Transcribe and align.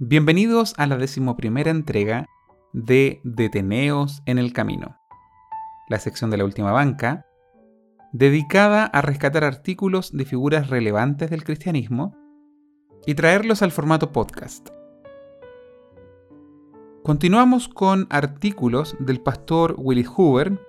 Bienvenidos 0.00 0.74
a 0.76 0.86
la 0.86 0.96
decimoprimera 0.96 1.72
entrega 1.72 2.26
de 2.72 3.20
Deteneos 3.24 4.22
en 4.26 4.38
el 4.38 4.52
Camino, 4.52 4.96
la 5.88 5.98
sección 5.98 6.30
de 6.30 6.36
la 6.36 6.44
última 6.44 6.70
banca, 6.70 7.26
dedicada 8.12 8.84
a 8.84 9.02
rescatar 9.02 9.42
artículos 9.42 10.16
de 10.16 10.24
figuras 10.24 10.70
relevantes 10.70 11.30
del 11.30 11.42
cristianismo 11.42 12.14
y 13.06 13.16
traerlos 13.16 13.60
al 13.62 13.72
formato 13.72 14.12
podcast. 14.12 14.68
Continuamos 17.02 17.66
con 17.66 18.06
artículos 18.08 18.96
del 19.00 19.20
pastor 19.20 19.74
Willis 19.78 20.06
Hoover, 20.06 20.64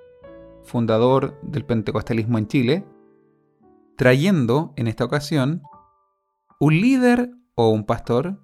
fundador 0.64 1.40
del 1.44 1.66
pentecostalismo 1.66 2.40
en 2.40 2.48
Chile, 2.48 2.86
trayendo 3.96 4.74
en 4.76 4.88
esta 4.88 5.06
ocasión 5.06 5.62
un 6.60 6.82
líder 6.82 7.30
o 7.54 7.70
un 7.70 7.86
pastor 7.86 8.42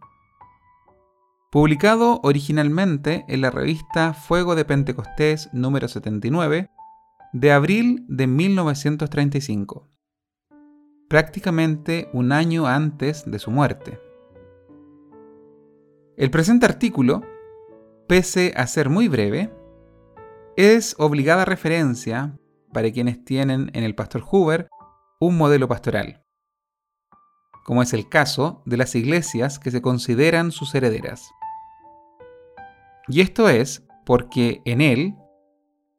publicado 1.56 2.20
originalmente 2.22 3.24
en 3.30 3.40
la 3.40 3.50
revista 3.50 4.14
Fuego 4.14 4.56
de 4.56 4.66
Pentecostés 4.66 5.48
número 5.54 5.88
79 5.88 6.70
de 7.32 7.52
abril 7.54 8.04
de 8.10 8.28
1935, 8.28 9.88
prácticamente 11.08 12.10
un 12.12 12.34
año 12.34 12.68
antes 12.68 13.24
de 13.26 13.40
su 13.40 13.52
muerte. 13.52 14.02
El 16.18 16.30
presente 16.30 16.66
artículo, 16.66 17.24
pese 18.06 18.52
a 18.58 18.68
ser 18.68 18.90
muy 18.90 19.08
breve, 19.08 19.50
es 20.58 20.94
obligada 21.00 21.46
referencia 21.46 22.38
para 22.74 22.92
quienes 22.92 23.24
tienen 23.24 23.72
en 23.74 23.86
el 23.86 23.96
pastor 23.96 24.24
Hoover 24.24 24.68
un 25.22 25.38
modelo 25.38 25.70
pastoral, 25.70 26.22
como 27.64 27.82
es 27.82 27.94
el 27.94 28.10
caso 28.10 28.62
de 28.66 28.76
las 28.76 28.94
iglesias 28.94 29.58
que 29.58 29.72
se 29.72 29.82
consideran 29.82 30.52
sus 30.52 30.76
herederas. 30.76 31.32
Y 33.08 33.22
esto 33.22 33.50
es 33.50 33.86
porque 34.06 34.62
en 34.66 34.82
él 34.82 35.16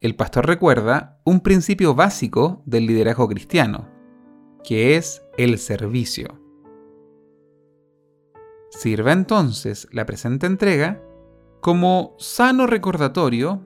el 0.00 0.16
pastor 0.16 0.46
recuerda 0.46 1.20
un 1.24 1.40
principio 1.40 1.94
básico 1.94 2.62
del 2.66 2.86
liderazgo 2.86 3.28
cristiano, 3.28 3.88
que 4.62 4.96
es 4.96 5.22
el 5.38 5.58
servicio. 5.58 6.40
Sirva 8.70 9.12
entonces 9.12 9.88
la 9.90 10.04
presente 10.04 10.46
entrega 10.46 11.02
como 11.60 12.14
sano 12.18 12.66
recordatorio 12.66 13.64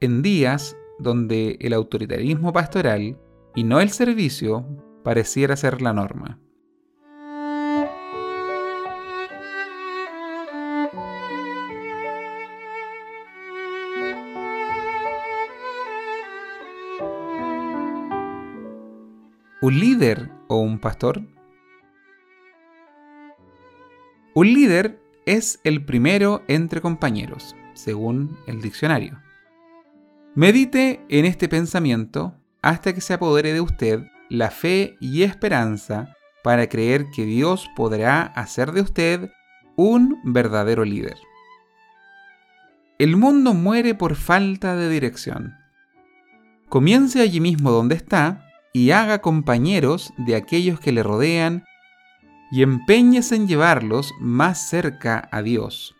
en 0.00 0.22
días 0.22 0.76
donde 0.98 1.56
el 1.60 1.72
autoritarismo 1.72 2.52
pastoral 2.52 3.18
y 3.54 3.64
no 3.64 3.80
el 3.80 3.90
servicio 3.90 4.66
pareciera 5.02 5.56
ser 5.56 5.80
la 5.80 5.92
norma. 5.92 6.38
¿Un 19.62 19.78
líder 19.78 20.30
o 20.48 20.56
un 20.56 20.78
pastor? 20.78 21.20
Un 24.32 24.54
líder 24.54 24.98
es 25.26 25.60
el 25.64 25.84
primero 25.84 26.42
entre 26.48 26.80
compañeros, 26.80 27.54
según 27.74 28.38
el 28.46 28.62
diccionario. 28.62 29.20
Medite 30.34 31.04
en 31.10 31.26
este 31.26 31.46
pensamiento 31.46 32.34
hasta 32.62 32.94
que 32.94 33.02
se 33.02 33.12
apodere 33.12 33.52
de 33.52 33.60
usted 33.60 34.06
la 34.30 34.50
fe 34.50 34.96
y 34.98 35.24
esperanza 35.24 36.16
para 36.42 36.66
creer 36.70 37.10
que 37.10 37.26
Dios 37.26 37.68
podrá 37.76 38.22
hacer 38.22 38.72
de 38.72 38.80
usted 38.80 39.30
un 39.76 40.18
verdadero 40.24 40.86
líder. 40.86 41.18
El 42.98 43.18
mundo 43.18 43.52
muere 43.52 43.94
por 43.94 44.14
falta 44.14 44.74
de 44.74 44.88
dirección. 44.88 45.54
Comience 46.70 47.20
allí 47.20 47.40
mismo 47.40 47.70
donde 47.70 47.96
está 47.96 48.46
y 48.72 48.92
haga 48.92 49.20
compañeros 49.20 50.12
de 50.16 50.36
aquellos 50.36 50.80
que 50.80 50.92
le 50.92 51.02
rodean 51.02 51.64
y 52.50 52.62
empeñes 52.62 53.32
en 53.32 53.46
llevarlos 53.46 54.12
más 54.20 54.68
cerca 54.68 55.28
a 55.32 55.42
Dios. 55.42 55.94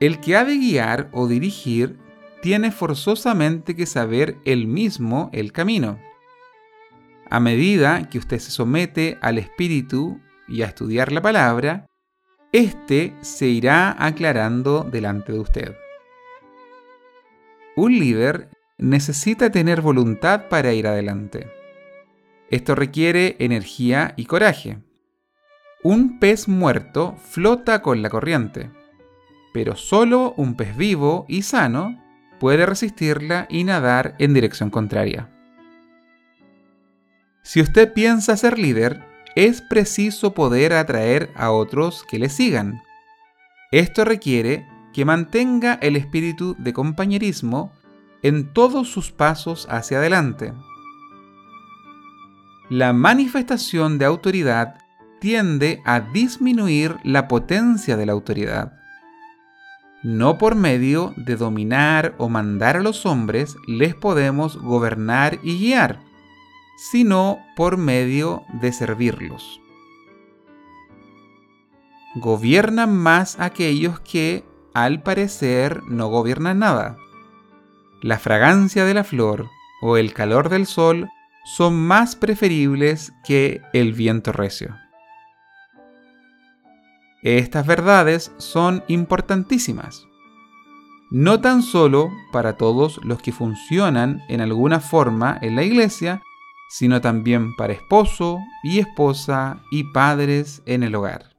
El 0.00 0.20
que 0.20 0.36
ha 0.36 0.44
de 0.44 0.56
guiar 0.56 1.10
o 1.12 1.28
dirigir 1.28 1.98
tiene 2.42 2.70
forzosamente 2.70 3.76
que 3.76 3.86
saber 3.86 4.38
él 4.44 4.66
mismo 4.66 5.28
el 5.32 5.52
camino. 5.52 5.98
A 7.28 7.38
medida 7.38 8.08
que 8.08 8.18
usted 8.18 8.38
se 8.38 8.50
somete 8.50 9.18
al 9.20 9.38
Espíritu 9.38 10.20
y 10.48 10.62
a 10.62 10.66
estudiar 10.66 11.12
la 11.12 11.22
palabra, 11.22 11.86
éste 12.52 13.14
se 13.20 13.46
irá 13.46 13.94
aclarando 14.04 14.84
delante 14.84 15.32
de 15.32 15.38
usted. 15.38 15.76
Un 17.76 17.98
líder 17.98 18.48
necesita 18.80 19.50
tener 19.50 19.80
voluntad 19.80 20.48
para 20.48 20.72
ir 20.72 20.86
adelante. 20.86 21.50
Esto 22.50 22.74
requiere 22.74 23.36
energía 23.38 24.14
y 24.16 24.24
coraje. 24.24 24.78
Un 25.82 26.18
pez 26.18 26.48
muerto 26.48 27.16
flota 27.16 27.82
con 27.82 28.02
la 28.02 28.10
corriente, 28.10 28.70
pero 29.52 29.76
solo 29.76 30.34
un 30.36 30.56
pez 30.56 30.76
vivo 30.76 31.26
y 31.28 31.42
sano 31.42 32.02
puede 32.38 32.66
resistirla 32.66 33.46
y 33.48 33.64
nadar 33.64 34.14
en 34.18 34.34
dirección 34.34 34.70
contraria. 34.70 35.28
Si 37.42 37.60
usted 37.60 37.92
piensa 37.92 38.36
ser 38.36 38.58
líder, 38.58 39.04
es 39.36 39.62
preciso 39.62 40.34
poder 40.34 40.72
atraer 40.72 41.30
a 41.34 41.50
otros 41.50 42.04
que 42.08 42.18
le 42.18 42.28
sigan. 42.28 42.82
Esto 43.70 44.04
requiere 44.04 44.66
que 44.92 45.04
mantenga 45.04 45.74
el 45.80 45.96
espíritu 45.96 46.56
de 46.58 46.72
compañerismo 46.72 47.72
en 48.22 48.52
todos 48.52 48.88
sus 48.88 49.10
pasos 49.12 49.66
hacia 49.70 49.98
adelante. 49.98 50.52
La 52.68 52.92
manifestación 52.92 53.98
de 53.98 54.04
autoridad 54.04 54.76
tiende 55.20 55.82
a 55.84 56.00
disminuir 56.00 56.96
la 57.02 57.28
potencia 57.28 57.96
de 57.96 58.06
la 58.06 58.12
autoridad. 58.12 58.72
No 60.02 60.38
por 60.38 60.54
medio 60.54 61.12
de 61.16 61.36
dominar 61.36 62.14
o 62.16 62.28
mandar 62.28 62.76
a 62.76 62.80
los 62.80 63.04
hombres 63.04 63.56
les 63.66 63.94
podemos 63.94 64.56
gobernar 64.56 65.38
y 65.42 65.58
guiar, 65.58 66.00
sino 66.90 67.38
por 67.54 67.76
medio 67.76 68.44
de 68.62 68.72
servirlos. 68.72 69.60
Gobiernan 72.14 72.96
más 72.96 73.38
aquellos 73.38 74.00
que, 74.00 74.44
al 74.72 75.02
parecer, 75.02 75.82
no 75.84 76.08
gobiernan 76.08 76.60
nada 76.60 76.96
la 78.02 78.18
fragancia 78.18 78.84
de 78.84 78.94
la 78.94 79.04
flor 79.04 79.48
o 79.82 79.96
el 79.96 80.12
calor 80.12 80.48
del 80.48 80.66
sol 80.66 81.08
son 81.44 81.74
más 81.74 82.16
preferibles 82.16 83.12
que 83.24 83.62
el 83.72 83.92
viento 83.92 84.32
recio. 84.32 84.76
Estas 87.22 87.66
verdades 87.66 88.32
son 88.38 88.82
importantísimas, 88.88 90.06
no 91.10 91.40
tan 91.40 91.62
solo 91.62 92.10
para 92.32 92.56
todos 92.56 92.98
los 93.04 93.20
que 93.20 93.32
funcionan 93.32 94.22
en 94.28 94.40
alguna 94.40 94.80
forma 94.80 95.38
en 95.42 95.56
la 95.56 95.62
iglesia, 95.62 96.22
sino 96.70 97.00
también 97.00 97.56
para 97.56 97.72
esposo 97.72 98.38
y 98.62 98.78
esposa 98.78 99.60
y 99.70 99.84
padres 99.92 100.62
en 100.66 100.82
el 100.82 100.94
hogar. 100.94 101.29